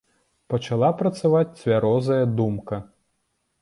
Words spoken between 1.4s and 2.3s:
цвярозая